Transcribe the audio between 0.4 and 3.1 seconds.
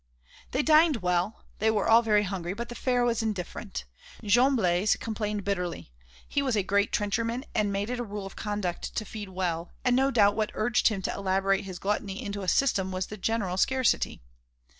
They dined well, they were all very hungry; but the fare